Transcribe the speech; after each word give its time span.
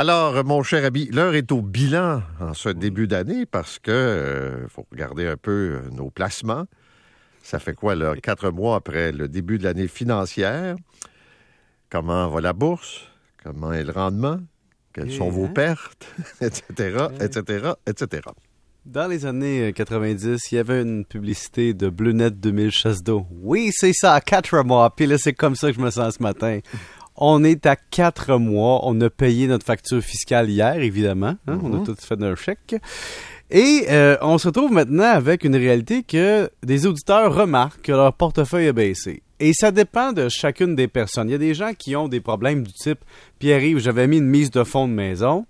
Alors, 0.00 0.44
mon 0.44 0.62
cher 0.62 0.84
ami, 0.84 1.06
l'heure 1.06 1.34
est 1.34 1.50
au 1.50 1.60
bilan 1.60 2.22
en 2.38 2.54
ce 2.54 2.68
début 2.68 3.08
d'année 3.08 3.46
parce 3.46 3.80
que 3.80 3.90
euh, 3.90 4.68
faut 4.68 4.86
regarder 4.92 5.26
un 5.26 5.36
peu 5.36 5.50
euh, 5.82 5.90
nos 5.90 6.08
placements. 6.08 6.66
Ça 7.42 7.58
fait 7.58 7.74
quoi, 7.74 7.96
là, 7.96 8.14
quatre 8.14 8.50
mois 8.50 8.76
après 8.76 9.10
le 9.10 9.26
début 9.26 9.58
de 9.58 9.64
l'année 9.64 9.88
financière? 9.88 10.76
Comment 11.90 12.28
va 12.28 12.40
la 12.40 12.52
bourse? 12.52 13.08
Comment 13.42 13.72
est 13.72 13.82
le 13.82 13.90
rendement? 13.90 14.38
Quelles 14.92 15.10
sont 15.10 15.30
vos 15.30 15.46
hein? 15.46 15.52
pertes? 15.52 16.06
etc., 16.40 17.06
etc., 17.20 17.72
etc. 17.84 18.22
Dans 18.86 19.08
les 19.08 19.26
années 19.26 19.72
90, 19.74 20.52
il 20.52 20.54
y 20.54 20.58
avait 20.58 20.80
une 20.80 21.04
publicité 21.06 21.74
de 21.74 21.90
Bleu 21.90 22.12
Net 22.12 22.38
2000 22.38 22.70
chasse 22.70 23.02
d'eau. 23.02 23.26
Oui, 23.42 23.70
c'est 23.72 23.92
ça, 23.92 24.20
quatre 24.20 24.62
mois. 24.62 24.94
Puis 24.94 25.06
là, 25.06 25.18
c'est 25.18 25.34
comme 25.34 25.56
ça 25.56 25.72
que 25.72 25.76
je 25.76 25.82
me 25.82 25.90
sens 25.90 26.14
ce 26.14 26.22
matin. 26.22 26.60
On 27.20 27.42
est 27.44 27.66
à 27.66 27.74
quatre 27.76 28.36
mois. 28.38 28.80
On 28.84 29.00
a 29.00 29.10
payé 29.10 29.46
notre 29.48 29.66
facture 29.66 30.00
fiscale 30.00 30.48
hier, 30.48 30.76
évidemment. 30.80 31.34
hein. 31.48 31.58
On 31.62 31.82
a 31.82 31.84
tout 31.84 31.96
fait 31.98 32.16
d'un 32.16 32.34
chèque. 32.36 32.76
Et 33.50 33.86
euh, 33.88 34.16
on 34.20 34.38
se 34.38 34.48
retrouve 34.48 34.72
maintenant 34.72 35.04
avec 35.10 35.42
une 35.44 35.56
réalité 35.56 36.02
que 36.02 36.50
des 36.62 36.86
auditeurs 36.86 37.34
remarquent 37.34 37.82
que 37.82 37.92
leur 37.92 38.12
portefeuille 38.12 38.68
a 38.68 38.72
baissé. 38.72 39.22
Et 39.40 39.52
ça 39.52 39.70
dépend 39.70 40.12
de 40.12 40.28
chacune 40.28 40.74
des 40.74 40.88
personnes. 40.88 41.28
Il 41.28 41.32
y 41.32 41.34
a 41.34 41.38
des 41.38 41.54
gens 41.54 41.72
qui 41.76 41.96
ont 41.96 42.08
des 42.08 42.20
problèmes 42.20 42.62
du 42.64 42.72
type 42.72 42.98
Pierre-Yves, 43.38 43.78
j'avais 43.78 44.06
mis 44.06 44.18
une 44.18 44.26
mise 44.26 44.50
de 44.50 44.64
fonds 44.64 44.86
de 44.88 44.92
maison. 44.92 45.46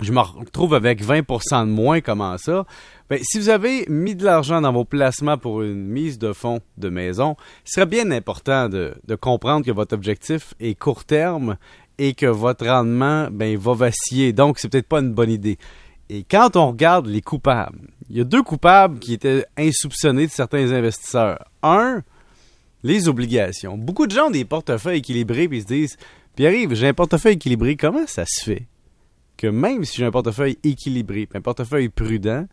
Je 0.00 0.10
me 0.10 0.20
retrouve 0.20 0.74
avec 0.74 1.04
20% 1.04 1.66
de 1.66 1.70
moins, 1.70 2.00
comment 2.00 2.36
ça? 2.36 2.66
Ben, 3.08 3.20
si 3.22 3.38
vous 3.38 3.48
avez 3.48 3.86
mis 3.88 4.16
de 4.16 4.24
l'argent 4.24 4.60
dans 4.60 4.72
vos 4.72 4.84
placements 4.84 5.38
pour 5.38 5.62
une 5.62 5.86
mise 5.86 6.18
de 6.18 6.32
fonds 6.32 6.60
de 6.78 6.88
maison, 6.88 7.36
il 7.64 7.70
serait 7.70 7.86
bien 7.86 8.10
important 8.10 8.68
de, 8.68 8.96
comprendre 9.20 9.64
que 9.64 9.70
votre 9.70 9.94
objectif 9.94 10.54
est 10.58 10.74
court 10.74 11.04
terme 11.04 11.56
et 11.98 12.14
que 12.14 12.26
votre 12.26 12.66
rendement 12.66 13.28
ben, 13.30 13.56
va 13.56 13.74
vaciller. 13.74 14.32
Donc, 14.32 14.58
c'est 14.58 14.68
peut-être 14.68 14.88
pas 14.88 14.98
une 14.98 15.14
bonne 15.14 15.30
idée. 15.30 15.58
Et 16.08 16.24
quand 16.24 16.56
on 16.56 16.68
regarde 16.68 17.06
les 17.06 17.20
coupables, 17.20 17.78
il 18.10 18.16
y 18.16 18.20
a 18.20 18.24
deux 18.24 18.42
coupables 18.42 18.98
qui 18.98 19.12
étaient 19.12 19.46
insoupçonnés 19.56 20.26
de 20.26 20.32
certains 20.32 20.72
investisseurs. 20.72 21.44
Un, 21.62 22.02
les 22.82 23.08
obligations. 23.08 23.78
Beaucoup 23.78 24.06
de 24.06 24.12
gens 24.12 24.26
ont 24.26 24.30
des 24.30 24.44
portefeuilles 24.44 24.98
équilibrés 24.98 25.48
et 25.50 25.60
se 25.60 25.66
disent 25.66 25.96
Pierre-Yves, 26.34 26.74
j'ai 26.74 26.88
un 26.88 26.94
portefeuille 26.94 27.34
équilibré, 27.34 27.76
comment 27.76 28.06
ça 28.08 28.24
se 28.26 28.44
fait? 28.44 28.66
Que 29.36 29.46
même 29.46 29.84
si 29.84 29.96
j'ai 29.98 30.04
un 30.04 30.10
portefeuille 30.10 30.58
équilibré, 30.62 31.28
un 31.34 31.40
portefeuille 31.40 31.88
prudent, 31.88 32.46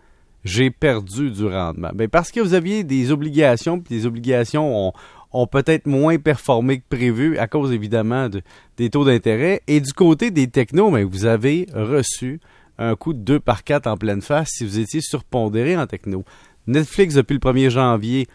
j'ai 0.44 0.72
perdu 0.72 1.30
du 1.32 1.46
rendement? 1.46 1.92
Ben 1.94 2.08
parce 2.08 2.32
que 2.32 2.40
vous 2.40 2.54
aviez 2.54 2.84
des 2.84 3.12
obligations, 3.12 3.80
puis 3.80 3.96
les 3.96 4.06
obligations 4.06 4.94
ont, 5.34 5.48
peut-être 5.48 5.86
moins 5.86 6.18
performé 6.18 6.80
que 6.80 6.86
prévu 6.90 7.38
à 7.38 7.48
cause 7.48 7.72
évidemment 7.72 8.28
de- 8.28 8.42
des 8.78 8.90
taux 8.90 9.06
d'intérêt. 9.06 9.62
Et 9.68 9.80
du 9.80 9.94
côté 9.94 10.32
des 10.32 10.48
technos, 10.48 10.92
ben, 10.92 11.06
vous 11.06 11.26
avez 11.26 11.68
reçu 11.74 12.40
un 12.78 12.96
coup 12.96 13.14
de 13.14 13.20
2 13.20 13.40
par 13.40 13.64
4 13.64 13.88
en 13.88 13.96
pleine 13.96 14.22
face 14.22 14.50
si 14.58 14.66
vous 14.66 14.80
étiez 14.80 15.00
surpondéré 15.02 15.78
en 15.78 15.86
techno. 15.88 16.24
Netflix 16.68 17.14
depuis 17.16 17.36
le 17.36 17.40
1er 17.40 17.70
janvier, 17.70 18.28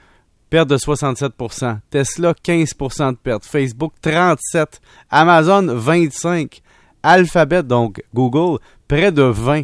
perte 0.49 0.69
de 0.71 0.77
67% 0.79 1.79
Tesla 1.91 2.33
15% 2.33 3.13
de 3.13 3.17
perte, 3.17 3.45
Facebook 3.45 3.93
37% 4.03 4.67
Amazon 5.11 5.67
25 5.67 6.63
Alphabet 7.07 7.63
donc 7.63 8.03
Google 8.15 8.59
près 8.89 9.13
de 9.13 9.23
20 9.23 9.63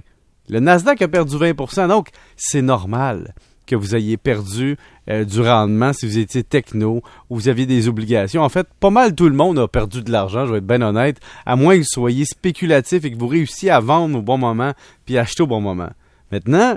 le 0.48 0.60
Nasdaq 0.60 1.02
a 1.02 1.08
perdu 1.08 1.36
20% 1.36 1.88
donc 1.88 2.08
c'est 2.36 2.62
normal 2.62 3.34
que 3.66 3.76
vous 3.76 3.94
ayez 3.96 4.16
perdu 4.16 4.76
euh, 5.08 5.24
du 5.24 5.40
rendement 5.40 5.92
si 5.92 6.06
vous 6.06 6.18
étiez 6.18 6.42
techno 6.42 7.02
ou 7.30 7.36
vous 7.36 7.48
aviez 7.48 7.66
des 7.66 7.88
obligations. 7.88 8.42
En 8.42 8.48
fait, 8.48 8.66
pas 8.80 8.90
mal 8.90 9.14
tout 9.14 9.28
le 9.28 9.34
monde 9.34 9.58
a 9.58 9.68
perdu 9.68 10.02
de 10.02 10.10
l'argent, 10.10 10.46
je 10.46 10.52
vais 10.52 10.58
être 10.58 10.66
bien 10.66 10.82
honnête, 10.82 11.18
à 11.46 11.56
moins 11.56 11.74
que 11.74 11.80
vous 11.80 11.86
soyez 11.88 12.24
spéculatif 12.24 13.04
et 13.04 13.10
que 13.10 13.18
vous 13.18 13.28
réussissiez 13.28 13.70
à 13.70 13.80
vendre 13.80 14.18
au 14.18 14.22
bon 14.22 14.38
moment 14.38 14.72
puis 15.06 15.16
acheter 15.18 15.42
au 15.42 15.46
bon 15.46 15.60
moment. 15.60 15.90
Maintenant, 16.30 16.76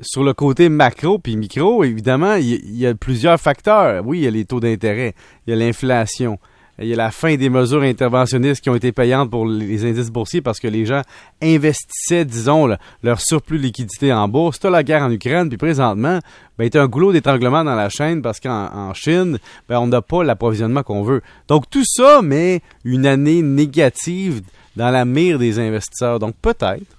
sur 0.00 0.22
le 0.22 0.32
côté 0.34 0.68
macro 0.68 1.18
puis 1.18 1.36
micro, 1.36 1.84
évidemment, 1.84 2.34
il 2.34 2.46
y, 2.46 2.54
il 2.54 2.76
y 2.76 2.86
a 2.86 2.94
plusieurs 2.94 3.38
facteurs. 3.40 4.04
Oui, 4.06 4.20
il 4.20 4.24
y 4.24 4.26
a 4.26 4.30
les 4.30 4.44
taux 4.44 4.60
d'intérêt, 4.60 5.14
il 5.46 5.50
y 5.50 5.52
a 5.54 5.56
l'inflation, 5.56 6.38
il 6.78 6.86
y 6.88 6.92
a 6.94 6.96
la 6.96 7.10
fin 7.10 7.36
des 7.36 7.50
mesures 7.50 7.82
interventionnistes 7.82 8.62
qui 8.62 8.70
ont 8.70 8.74
été 8.74 8.92
payantes 8.92 9.30
pour 9.30 9.46
les 9.46 9.84
indices 9.84 10.10
boursiers 10.10 10.40
parce 10.40 10.58
que 10.58 10.68
les 10.68 10.86
gens 10.86 11.02
investissaient, 11.42 12.24
disons, 12.24 12.66
le- 12.66 12.76
leur 13.02 13.20
surplus 13.20 13.58
de 13.58 13.62
liquidité 13.64 14.12
en 14.12 14.26
bourse. 14.28 14.58
T'as 14.58 14.70
la 14.70 14.82
guerre 14.82 15.02
en 15.02 15.10
Ukraine, 15.10 15.48
puis 15.48 15.58
présentement, 15.58 16.18
ben, 16.58 16.70
t'as 16.70 16.82
un 16.82 16.86
goulot 16.88 17.12
d'étranglement 17.12 17.62
dans 17.62 17.74
la 17.74 17.88
chaîne 17.90 18.22
parce 18.22 18.40
qu'en 18.40 18.70
en 18.72 18.94
Chine, 18.94 19.38
ben, 19.68 19.78
on 19.78 19.86
n'a 19.86 20.00
pas 20.02 20.24
l'approvisionnement 20.24 20.82
qu'on 20.82 21.02
veut. 21.02 21.20
Donc 21.46 21.68
tout 21.68 21.84
ça 21.84 22.22
met 22.22 22.62
une 22.84 23.06
année 23.06 23.42
négative 23.42 24.40
dans 24.76 24.90
la 24.90 25.04
mire 25.04 25.38
des 25.38 25.58
investisseurs. 25.58 26.18
Donc 26.18 26.34
peut-être 26.40 26.96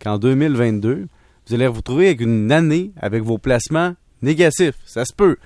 qu'en 0.00 0.18
2022, 0.18 1.06
vous 1.48 1.54
allez 1.54 1.66
vous 1.66 1.74
retrouver 1.74 2.06
avec 2.06 2.20
une 2.20 2.50
année 2.52 2.92
avec 3.00 3.22
vos 3.22 3.38
placements 3.38 3.94
négatifs. 4.22 4.74
Ça 4.86 5.04
se 5.04 5.12
peut. 5.14 5.36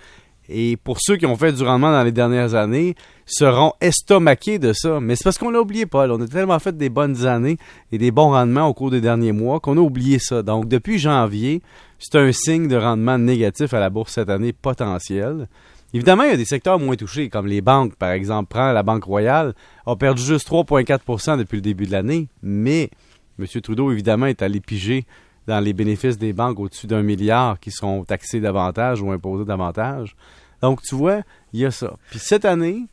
Et 0.53 0.77
pour 0.77 0.99
ceux 1.01 1.17
qui 1.17 1.27
ont 1.27 1.37
fait 1.37 1.53
du 1.53 1.63
rendement 1.63 1.93
dans 1.93 2.03
les 2.03 2.11
dernières 2.13 2.55
années, 2.55 2.97
seront 3.25 3.73
estomaqués 3.81 4.59
de 4.59 4.73
ça. 4.73 4.99
Mais 5.01 5.15
c'est 5.15 5.23
parce 5.23 5.39
qu'on 5.39 5.51
l'a 5.51 5.61
oublié, 5.61 5.87
Paul. 5.87 6.11
On 6.11 6.21
a 6.21 6.27
tellement 6.27 6.59
fait 6.59 6.77
des 6.77 6.89
bonnes 6.89 7.25
années 7.25 7.57
et 7.93 7.99
des 7.99 8.11
bons 8.11 8.31
rendements 8.31 8.67
au 8.67 8.75
cours 8.75 8.91
des 8.91 9.01
derniers 9.01 9.31
mois 9.31 9.61
qu'on 9.61 9.79
a 9.79 9.81
oublié 9.81 10.19
ça. 10.19 10.43
Donc, 10.43 10.67
depuis 10.67 10.99
janvier, 10.99 11.63
c'est 12.01 12.17
un 12.17 12.33
signe 12.33 12.67
de 12.67 12.77
rendement 12.77 13.17
négatif 13.17 13.73
à 13.75 13.79
la 13.79 13.91
bourse 13.91 14.15
cette 14.15 14.29
année 14.29 14.53
potentiel. 14.53 15.49
Évidemment, 15.95 16.25
il 16.25 16.31
y 16.31 16.35
a 16.35 16.37
des 16.37 16.45
secteurs 16.45 16.79
moins 16.79 16.97
touchés, 16.97 17.29
comme 17.29 17.47
les 17.47 17.61
banques, 17.61 17.95
par 17.97 18.11
exemple. 18.11 18.49
Prends 18.51 18.73
la 18.73 18.83
Banque 18.83 19.05
Royale, 19.05 19.55
a 19.87 19.97
perdu 19.97 20.23
juste 20.23 20.49
3,4% 20.49 21.39
depuis 21.39 21.57
le 21.57 21.63
début 21.63 21.87
de 21.87 21.93
l'année, 21.93 22.29
mais 22.43 22.91
M. 23.39 23.47
Trudeau, 23.61 23.91
évidemment, 23.91 24.27
est 24.27 24.43
allé 24.43 24.61
piger 24.61 25.05
dans 25.51 25.61
les 25.61 25.73
bénéfices 25.73 26.17
des 26.17 26.33
banques 26.33 26.61
au-dessus 26.61 26.87
d'un 26.87 27.03
milliard 27.03 27.59
qui 27.59 27.73
seront 27.73 28.05
taxés 28.05 28.39
davantage 28.39 29.03
ou 29.03 29.11
imposés 29.11 29.45
davantage. 29.45 30.15
Donc, 30.63 30.81
tu 30.83 30.95
vois, 30.95 31.23
il 31.53 31.61
y 31.61 31.67
a 31.67 31.73
ça. 31.73 31.97
Puis 32.11 32.21
cette 32.21 32.45
année, 32.45 32.87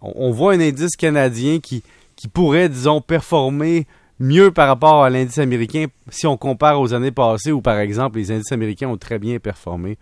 on, 0.00 0.32
voit 0.32 0.54
un 0.54 0.60
indice 0.60 0.96
canadien 0.96 1.60
qui, 1.60 1.84
qui 2.16 2.26
pourrait, 2.26 2.68
disons, 2.68 3.00
performer 3.00 3.86
mieux 4.18 4.50
par 4.50 4.66
rapport 4.66 5.04
à 5.04 5.10
l'indice 5.10 5.38
américain 5.38 5.86
si 6.08 6.26
on 6.26 6.36
compare 6.36 6.80
aux 6.80 6.92
années 6.92 7.12
passées 7.12 7.52
où, 7.52 7.62
par 7.62 7.78
exemple, 7.78 8.18
les 8.18 8.32
indices 8.32 8.50
américains 8.50 8.88
ont 8.88 8.96
très 8.96 9.20
bien 9.20 9.38
performé 9.38 9.96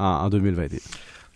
en, 0.00 0.06
en 0.06 0.28
2021. 0.28 0.78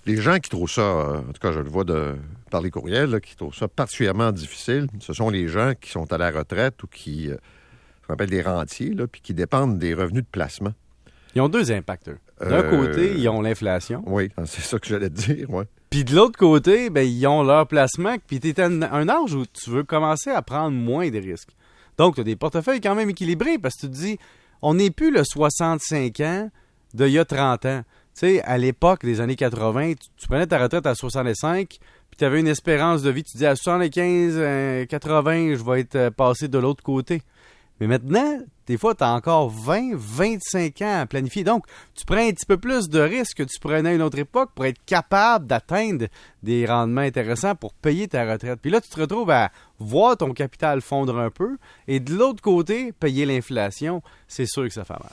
Les 0.07 0.17
gens 0.17 0.39
qui 0.39 0.51
trouvent 0.51 0.71
ça, 0.71 0.81
euh, 0.81 1.19
en 1.19 1.33
tout 1.33 1.41
cas, 1.41 1.53
je 1.53 1.61
le 1.61 1.69
vois 1.69 1.85
de, 1.85 2.17
par 2.51 2.61
les 2.61 2.71
courriels, 2.71 3.21
qui 3.21 3.37
trouvent 3.37 3.55
ça 3.55 3.69
particulièrement 3.69 4.33
difficile, 4.33 4.89
ce 4.99 5.13
sont 5.13 5.31
les 5.31 5.47
gens 5.47 5.75
qui 5.81 5.91
sont 5.91 6.13
à 6.13 6.19
la 6.19 6.33
retraite 6.33 6.83
ou 6.83 6.89
qui, 6.89 7.31
euh, 7.31 7.37
qu'on 8.11 8.15
appelle 8.15 8.31
des 8.31 8.43
rentiers, 8.43 8.93
là, 8.95 9.07
puis 9.07 9.21
qui 9.21 9.35
dépendent 9.35 9.79
des 9.79 9.95
revenus 9.95 10.23
de 10.25 10.29
placement. 10.31 10.73
Ils 11.35 11.41
ont 11.41 11.49
deux 11.49 11.71
impacts. 11.71 12.09
eux. 12.09 12.19
D'un 12.41 12.51
Euh, 12.65 12.71
côté, 12.71 13.15
ils 13.17 13.29
ont 13.29 13.41
l'inflation. 13.41 14.03
Oui, 14.07 14.31
c'est 14.47 14.63
ça 14.63 14.79
que 14.79 14.89
j'allais 14.89 15.11
te 15.11 15.15
dire, 15.33 15.49
ouais. 15.51 15.65
Puis 15.91 16.05
de 16.05 16.15
l'autre 16.15 16.39
côté, 16.39 16.91
ben, 16.91 17.03
ils 17.07 17.27
ont 17.27 17.43
leur 17.43 17.67
placement. 17.67 18.17
Puis 18.27 18.41
tu 18.41 18.49
es 18.49 18.61
à 18.61 18.67
un, 18.67 18.83
un 18.83 19.09
âge 19.09 19.35
où 19.35 19.45
tu 19.47 19.71
veux 19.71 19.85
commencer 19.85 20.31
à 20.31 20.43
prendre 20.43 20.77
moins 20.77 21.09
de 21.11 21.19
risques. 21.19 21.51
Donc, 21.99 22.15
tu 22.17 22.21
as 22.21 22.25
des 22.25 22.37
portefeuilles 22.37 22.81
quand 22.81 22.95
même 22.95 23.11
équilibrés 23.11 23.59
parce 23.59 23.75
que 23.77 23.83
tu 23.83 23.89
te 23.89 23.97
dis, 23.97 24.19
on 24.63 24.75
n'est 24.75 24.91
plus 24.91 25.11
le 25.13 25.23
65 25.25 26.21
ans 26.21 26.51
d'il 26.95 27.09
y 27.09 27.19
a 27.19 27.25
30 27.25 27.67
ans. 27.67 27.83
Tu 28.15 28.27
sais, 28.27 28.43
à 28.43 28.59
l'époque 28.59 29.05
des 29.05 29.21
années 29.21 29.37
80, 29.37 29.93
tu, 29.95 30.09
tu 30.17 30.27
prenais 30.29 30.47
ta 30.47 30.59
retraite 30.59 30.87
à 30.87 30.95
65, 30.95 31.69
puis 31.69 31.79
tu 32.19 32.25
avais 32.25 32.41
une 32.41 32.49
espérance 32.49 33.03
de 33.03 33.11
vie. 33.11 33.23
Tu 33.23 33.33
te 33.35 33.39
dis, 33.39 33.47
à 33.47 33.55
75, 33.55 34.35
euh, 34.37 34.87
80, 34.87 35.55
je 35.57 35.65
vais 35.65 35.81
être 35.81 35.97
euh, 35.97 36.11
passé 36.11 36.49
de 36.49 36.59
l'autre 36.59 36.83
côté. 36.83 37.23
Mais 37.81 37.87
maintenant, 37.87 38.39
des 38.67 38.77
fois, 38.77 38.95
tu 38.95 39.03
as 39.03 39.13
encore 39.13 39.49
20, 39.51 39.93
25 39.95 40.83
ans 40.83 41.01
à 41.01 41.07
planifier. 41.07 41.45
Donc, 41.45 41.65
tu 41.95 42.05
prends 42.05 42.19
un 42.19 42.31
petit 42.31 42.47
peu 42.47 42.59
plus 42.59 42.89
de 42.89 43.01
risques 43.01 43.39
que 43.39 43.43
tu 43.43 43.59
prenais 43.59 43.89
à 43.89 43.95
une 43.95 44.03
autre 44.03 44.19
époque 44.19 44.51
pour 44.55 44.67
être 44.67 44.85
capable 44.85 45.47
d'atteindre 45.47 46.07
des 46.43 46.67
rendements 46.67 47.01
intéressants 47.01 47.55
pour 47.55 47.73
payer 47.73 48.07
ta 48.07 48.31
retraite. 48.31 48.61
Puis 48.61 48.71
là, 48.71 48.81
tu 48.81 48.91
te 48.91 49.01
retrouves 49.01 49.31
à 49.31 49.51
voir 49.79 50.17
ton 50.17 50.33
capital 50.33 50.83
fondre 50.83 51.19
un 51.19 51.31
peu 51.31 51.57
et 51.89 52.01
de 52.01 52.15
l'autre 52.15 52.43
côté, 52.43 52.93
payer 52.93 53.25
l'inflation. 53.25 54.03
C'est 54.29 54.47
sûr 54.47 54.65
que 54.65 54.75
ça 54.75 54.85
fait 54.85 54.93
mal. 54.93 55.13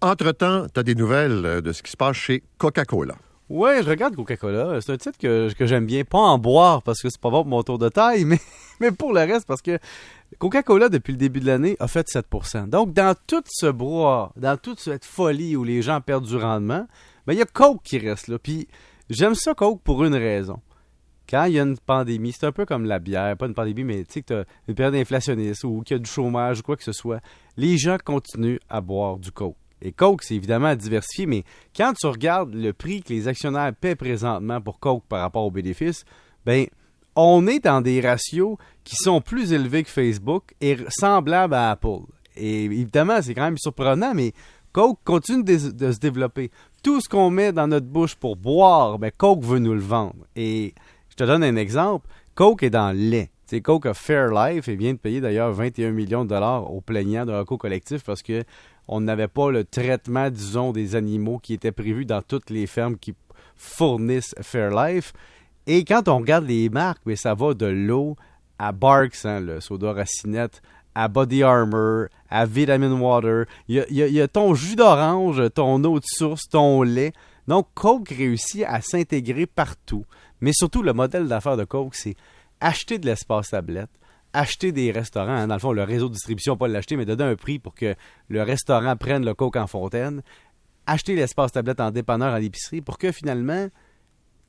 Entre-temps, 0.00 0.66
tu 0.72 0.80
as 0.80 0.82
des 0.82 0.94
nouvelles 0.94 1.46
euh, 1.46 1.60
de 1.60 1.72
ce 1.72 1.82
qui 1.82 1.90
se 1.90 1.96
passe 1.96 2.16
chez 2.16 2.42
Coca-Cola. 2.58 3.14
Ouais, 3.50 3.82
je 3.82 3.90
regarde 3.90 4.16
Coca-Cola. 4.16 4.80
C'est 4.80 4.92
un 4.92 4.96
titre 4.96 5.18
que, 5.18 5.52
que 5.52 5.66
j'aime 5.66 5.84
bien. 5.84 6.04
Pas 6.04 6.18
en 6.18 6.38
boire 6.38 6.82
parce 6.82 7.02
que 7.02 7.08
c'est 7.10 7.20
pas 7.20 7.30
bon 7.30 7.42
pour 7.42 7.46
mon 7.46 7.62
tour 7.62 7.78
de 7.78 7.88
taille, 7.88 8.24
mais, 8.80 8.90
pour 8.90 9.12
le 9.12 9.20
reste 9.20 9.46
parce 9.46 9.60
que 9.60 9.78
Coca-Cola, 10.38 10.88
depuis 10.88 11.12
le 11.12 11.18
début 11.18 11.40
de 11.40 11.46
l'année, 11.46 11.76
a 11.78 11.86
fait 11.86 12.06
7% 12.08 12.68
Donc, 12.68 12.92
dans 12.94 13.14
tout 13.26 13.42
ce 13.46 13.66
brouhaha, 13.66 14.32
dans 14.36 14.56
toute 14.56 14.80
cette 14.80 15.04
folie 15.04 15.56
où 15.56 15.64
les 15.64 15.82
gens 15.82 16.00
perdent 16.00 16.26
du 16.26 16.36
rendement, 16.36 16.86
ben, 17.26 17.34
il 17.34 17.38
y 17.38 17.42
a 17.42 17.46
Coke 17.46 17.82
qui 17.84 17.98
reste 17.98 18.28
là. 18.28 18.38
Puis, 18.38 18.66
j'aime 19.10 19.34
ça, 19.34 19.54
Coke, 19.54 19.82
pour 19.82 20.04
une 20.04 20.14
raison. 20.14 20.60
Quand 21.28 21.44
il 21.44 21.54
y 21.54 21.58
a 21.58 21.62
une 21.62 21.78
pandémie, 21.78 22.32
c'est 22.32 22.46
un 22.46 22.52
peu 22.52 22.66
comme 22.66 22.84
la 22.84 22.98
bière, 22.98 23.36
pas 23.36 23.46
une 23.46 23.54
pandémie, 23.54 23.84
mais 23.84 24.04
tu 24.04 24.14
sais 24.14 24.22
que 24.22 24.26
tu 24.26 24.34
as 24.34 24.44
une 24.68 24.74
période 24.74 24.94
inflationniste 24.94 25.64
ou 25.64 25.82
qu'il 25.82 25.96
y 25.96 26.00
a 26.00 26.02
du 26.02 26.10
chômage 26.10 26.60
ou 26.60 26.62
quoi 26.62 26.76
que 26.76 26.84
ce 26.84 26.92
soit, 26.92 27.20
les 27.56 27.78
gens 27.78 27.96
continuent 28.02 28.58
à 28.68 28.80
boire 28.80 29.16
du 29.18 29.32
Coke. 29.32 29.56
Et 29.84 29.92
Coke, 29.92 30.22
c'est 30.22 30.34
évidemment 30.34 30.74
diversifié, 30.74 31.26
mais 31.26 31.44
quand 31.76 31.92
tu 31.92 32.06
regardes 32.06 32.54
le 32.54 32.72
prix 32.72 33.02
que 33.02 33.12
les 33.12 33.28
actionnaires 33.28 33.72
paient 33.78 33.94
présentement 33.94 34.60
pour 34.60 34.80
Coke 34.80 35.04
par 35.08 35.20
rapport 35.20 35.44
aux 35.44 35.50
bénéfices, 35.50 36.04
ben 36.46 36.66
on 37.14 37.46
est 37.46 37.62
dans 37.62 37.80
des 37.80 38.00
ratios 38.00 38.56
qui 38.82 38.96
sont 38.96 39.20
plus 39.20 39.52
élevés 39.52 39.84
que 39.84 39.90
Facebook 39.90 40.54
et 40.60 40.78
semblables 40.88 41.54
à 41.54 41.70
Apple. 41.70 42.00
Et 42.36 42.64
évidemment, 42.64 43.20
c'est 43.22 43.34
quand 43.34 43.44
même 43.44 43.58
surprenant, 43.58 44.14
mais 44.14 44.32
Coke 44.72 44.98
continue 45.04 45.44
de, 45.44 45.92
se 45.92 45.98
développer. 45.98 46.50
Tout 46.82 47.00
ce 47.00 47.08
qu'on 47.08 47.30
met 47.30 47.52
dans 47.52 47.68
notre 47.68 47.86
bouche 47.86 48.16
pour 48.16 48.36
boire, 48.36 48.98
ben 48.98 49.12
Coke 49.16 49.44
veut 49.44 49.60
nous 49.60 49.74
le 49.74 49.80
vendre. 49.80 50.26
Et 50.34 50.74
je 51.10 51.14
te 51.14 51.24
donne 51.24 51.44
un 51.44 51.56
exemple. 51.56 52.08
Coke 52.34 52.64
est 52.64 52.70
dans 52.70 52.90
le 52.90 52.98
lait. 52.98 53.30
Coke 53.62 53.86
a 53.86 53.94
Fairlife 53.94 54.68
et 54.68 54.74
vient 54.74 54.94
de 54.94 54.98
payer 54.98 55.20
d'ailleurs 55.20 55.52
21 55.52 55.92
millions 55.92 56.24
de 56.24 56.30
dollars 56.30 56.72
aux 56.72 56.80
plaignants 56.80 57.24
de 57.24 57.32
recours 57.32 57.58
collectif 57.58 58.02
parce 58.02 58.22
que 58.22 58.42
on 58.88 59.00
n'avait 59.00 59.28
pas 59.28 59.50
le 59.50 59.64
traitement, 59.64 60.30
disons, 60.30 60.72
des 60.72 60.94
animaux 60.96 61.38
qui 61.38 61.54
était 61.54 61.72
prévu 61.72 62.04
dans 62.04 62.22
toutes 62.22 62.50
les 62.50 62.66
fermes 62.66 62.96
qui 62.96 63.14
fournissent 63.56 64.34
Fairlife. 64.40 65.12
Et 65.66 65.84
quand 65.84 66.08
on 66.08 66.18
regarde 66.18 66.46
les 66.46 66.68
marques, 66.68 67.02
mais 67.06 67.16
ça 67.16 67.34
va 67.34 67.54
de 67.54 67.66
l'eau 67.66 68.16
à 68.58 68.72
Barks, 68.72 69.24
hein, 69.24 69.40
le 69.40 69.60
soda 69.60 69.92
racinette, 69.92 70.60
à 70.94 71.08
Body 71.08 71.42
Armor, 71.42 72.06
à 72.30 72.46
Vitamin 72.46 72.92
Water. 73.00 73.46
Il 73.68 73.84
y 73.90 74.20
a, 74.20 74.28
ton 74.28 74.54
jus 74.54 74.76
d'orange, 74.76 75.42
ton 75.54 75.82
eau 75.84 75.98
de 75.98 76.04
source, 76.06 76.48
ton 76.48 76.82
lait. 76.82 77.12
Donc, 77.48 77.66
Coke 77.74 78.10
réussit 78.10 78.64
à 78.64 78.80
s'intégrer 78.80 79.46
partout. 79.46 80.04
Mais 80.40 80.52
surtout, 80.52 80.82
le 80.82 80.92
modèle 80.92 81.26
d'affaires 81.26 81.56
de 81.56 81.64
Coke, 81.64 81.94
c'est 81.94 82.14
acheter 82.60 82.98
de 82.98 83.06
l'espace 83.06 83.50
tablette, 83.50 83.90
acheter 84.34 84.72
des 84.72 84.90
restaurants, 84.90 85.30
hein, 85.30 85.46
dans 85.46 85.54
le 85.54 85.60
fond, 85.60 85.72
le 85.72 85.84
réseau 85.84 86.08
de 86.08 86.14
distribution, 86.14 86.56
pas 86.56 86.68
l'acheter, 86.68 86.96
mais 86.96 87.06
donner 87.06 87.24
un 87.24 87.36
prix 87.36 87.58
pour 87.58 87.74
que 87.74 87.94
le 88.28 88.42
restaurant 88.42 88.96
prenne 88.96 89.24
le 89.24 89.32
Coke 89.32 89.56
en 89.56 89.66
fontaine, 89.66 90.22
acheter 90.86 91.14
l'espace 91.14 91.52
tablette 91.52 91.80
en 91.80 91.90
dépanneur 91.90 92.34
à 92.34 92.40
l'épicerie 92.40 92.82
pour 92.82 92.98
que 92.98 93.12
finalement, 93.12 93.68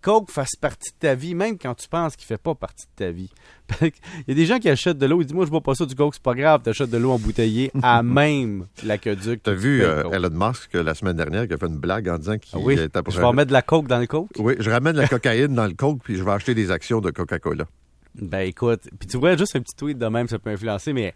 Coke 0.02 0.32
fasse 0.32 0.56
partie 0.60 0.92
de 0.92 0.98
ta 1.00 1.16
vie, 1.16 1.34
même 1.34 1.58
quand 1.58 1.74
tu 1.76 1.88
penses 1.88 2.16
qu'il 2.16 2.26
fait 2.26 2.42
pas 2.42 2.54
partie 2.54 2.86
de 2.86 3.06
ta 3.06 3.12
vie. 3.12 3.30
Il 3.82 3.92
y 4.28 4.32
a 4.32 4.36
des 4.36 4.46
gens 4.46 4.60
qui 4.60 4.70
achètent 4.70 4.98
de 4.98 5.06
l'eau, 5.06 5.22
ils 5.22 5.26
disent 5.26 5.34
Moi, 5.34 5.46
je 5.46 5.52
bois 5.52 5.62
pas 5.62 5.74
ça 5.74 5.86
du 5.86 5.96
Coke, 5.96 6.16
c'est 6.16 6.22
pas 6.22 6.36
grave, 6.36 6.62
tu 6.64 6.70
achètes 6.70 6.90
de 6.90 6.98
l'eau 6.98 7.12
embouteillée 7.12 7.72
à 7.82 8.04
même 8.04 8.66
l'aqueduc. 8.84 9.42
Tu 9.42 9.50
as 9.50 9.54
vu 9.54 9.84
euh, 9.84 10.10
Elon 10.12 10.30
Musk 10.32 10.74
la 10.74 10.94
semaine 10.94 11.16
dernière 11.16 11.48
qui 11.48 11.54
a 11.54 11.58
fait 11.58 11.68
une 11.68 11.78
blague 11.78 12.10
en 12.10 12.18
disant 12.18 12.38
qu'il 12.38 12.56
ah 12.56 12.62
oui, 12.64 12.74
était 12.80 13.00
Je 13.08 13.18
vais 13.18 13.26
remettre 13.26 13.48
de 13.48 13.54
la 13.54 13.62
Coke 13.62 13.88
dans 13.88 14.00
le 14.00 14.08
Coke 14.08 14.30
Oui, 14.38 14.56
je 14.60 14.70
ramène 14.70 14.94
de 14.94 15.02
la 15.02 15.08
cocaïne 15.08 15.56
dans 15.56 15.66
le 15.66 15.74
Coke, 15.74 16.02
puis 16.04 16.18
je 16.18 16.24
vais 16.24 16.32
acheter 16.32 16.54
des 16.54 16.70
actions 16.70 17.02
de 17.02 17.10
Coca-Cola. 17.12 17.66
Ben 18.22 18.42
écoute, 18.42 18.90
puis 18.98 19.08
tu 19.08 19.18
vois, 19.18 19.36
juste 19.36 19.56
un 19.56 19.62
petit 19.62 19.76
tweet 19.76 19.98
de 19.98 20.08
même, 20.08 20.28
ça 20.28 20.40
peut 20.40 20.50
influencer, 20.50 20.94
mais 20.94 21.14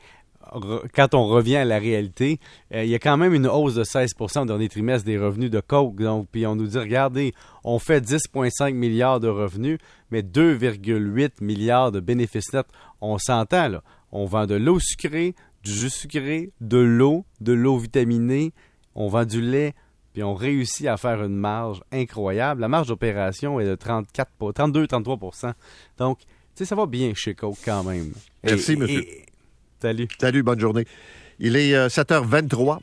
quand 0.93 1.13
on 1.13 1.27
revient 1.27 1.57
à 1.57 1.65
la 1.65 1.79
réalité, 1.79 2.39
euh, 2.73 2.83
il 2.83 2.89
y 2.89 2.95
a 2.95 2.99
quand 2.99 3.17
même 3.17 3.33
une 3.33 3.47
hausse 3.47 3.75
de 3.75 3.83
16% 3.83 4.41
au 4.41 4.45
dernier 4.45 4.69
trimestre 4.69 5.05
des 5.05 5.17
revenus 5.17 5.51
de 5.51 5.59
Coke. 5.59 5.95
Donc, 5.97 6.27
puis 6.31 6.45
on 6.47 6.55
nous 6.55 6.67
dit, 6.67 6.77
regardez, 6.77 7.33
on 7.63 7.79
fait 7.79 8.01
10,5 8.03 8.73
milliards 8.73 9.19
de 9.19 9.27
revenus, 9.27 9.77
mais 10.11 10.21
2,8 10.21 11.43
milliards 11.43 11.91
de 11.91 11.99
bénéfices 11.99 12.53
nets. 12.53 12.67
On 13.01 13.17
s'entend, 13.17 13.69
là. 13.69 13.83
On 14.11 14.25
vend 14.25 14.47
de 14.47 14.55
l'eau 14.55 14.79
sucrée, 14.79 15.35
du 15.63 15.71
jus 15.71 15.89
sucré, 15.89 16.51
de 16.61 16.79
l'eau, 16.79 17.25
de 17.41 17.53
l'eau 17.53 17.77
vitaminée, 17.77 18.53
on 18.95 19.07
vend 19.07 19.25
du 19.25 19.41
lait, 19.41 19.75
puis 20.13 20.23
on 20.23 20.33
réussit 20.33 20.87
à 20.87 20.97
faire 20.97 21.23
une 21.23 21.35
marge 21.35 21.81
incroyable. 21.91 22.61
La 22.61 22.67
marge 22.67 22.87
d'opération 22.87 23.59
est 23.59 23.65
de 23.65 23.75
34, 23.75 24.31
32-33% 24.39 25.53
Donc, 25.99 26.19
sais, 26.55 26.65
ça 26.65 26.75
va 26.75 26.85
bien 26.85 27.13
chez 27.13 27.33
Coke 27.35 27.57
quand 27.63 27.83
même. 27.83 28.11
Merci, 28.43 28.75
monsieur. 28.75 29.05
salut. 29.81 30.07
Salut, 30.19 30.43
bonne 30.43 30.59
journée. 30.59 30.85
Il 31.39 31.55
est 31.55 31.73
7h23. 31.87 32.79